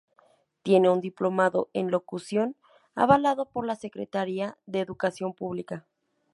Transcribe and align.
Tiene 0.63 0.89
un 0.89 0.99
diplomado 0.99 1.69
en 1.73 1.91
locución 1.91 2.55
avalado 2.95 3.45
por 3.45 3.67
la 3.67 3.75
Secretaría 3.75 4.57
de 4.65 4.79
Educación 4.79 5.35
Pública. 5.35 5.85